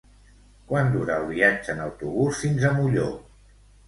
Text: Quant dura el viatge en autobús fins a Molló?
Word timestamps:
Quant 0.69 0.87
dura 0.95 1.17
el 1.23 1.27
viatge 1.31 1.71
en 1.75 1.81
autobús 1.83 2.39
fins 2.45 2.65
a 2.71 2.73
Molló? 2.79 3.05